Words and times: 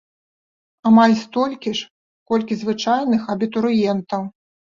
Амаль 0.89 1.13
столькі 1.23 1.73
ж, 1.81 1.85
колькі 2.33 2.59
звычайных 2.63 3.21
абітурыентаў! 3.37 4.27